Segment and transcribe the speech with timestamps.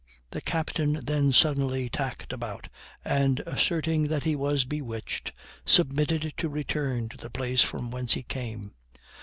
[0.31, 2.69] The captain then suddenly tacked about,
[3.05, 5.31] and, asserting that he was bewitched,
[5.63, 8.73] submitted to return to the place from whence he came.